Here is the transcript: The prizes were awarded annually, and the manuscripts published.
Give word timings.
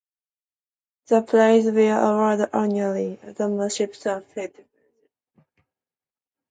The 1.09 1.21
prizes 1.21 1.75
were 1.75 1.93
awarded 1.95 2.49
annually, 2.53 3.19
and 3.21 3.35
the 3.35 3.47
manuscripts 3.47 4.03
published. 4.03 4.55